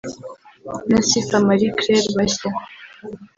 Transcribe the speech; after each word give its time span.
na 0.89 0.99
Sifa 1.07 1.37
Marie 1.47 1.73
Claire 1.79 2.09
bashya 2.17 2.49